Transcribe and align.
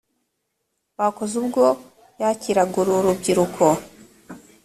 bakoze 0.97 1.33
ubwo 1.41 1.63
yakiraga 2.21 2.75
uru 2.81 2.93
rubyiruko 3.05 3.63